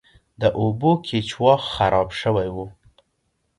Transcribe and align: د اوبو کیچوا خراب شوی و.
د 0.41 0.43
اوبو 0.59 0.91
کیچوا 1.07 1.53
خراب 1.71 2.09
شوی 2.21 2.47
و. 2.55 2.57